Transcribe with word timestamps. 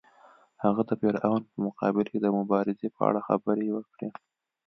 هغه 0.63 0.81
د 0.89 0.91
فرعون 1.01 1.41
په 1.51 1.57
مقابل 1.67 2.05
کې 2.11 2.19
د 2.21 2.27
مبارزې 2.37 2.87
په 2.95 3.01
اړه 3.07 3.19
خبرې 3.27 3.67
وکړې. 3.71 4.09